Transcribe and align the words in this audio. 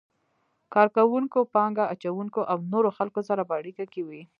کار 0.73 0.87
کوونکو، 0.97 1.39
پانګه 1.53 1.85
اچونکو 1.93 2.41
او 2.51 2.57
نورو 2.71 2.89
خلکو 2.97 3.21
سره 3.29 3.41
په 3.49 3.53
اړیکه 3.59 3.85
کې 3.93 4.01
وي. 4.07 4.21